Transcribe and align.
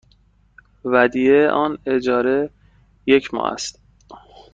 ودیعه 0.85 1.49
آن 1.49 1.77
اجاره 1.85 2.49
یک 3.05 3.33
ماه 3.33 3.51
است. 3.53 3.79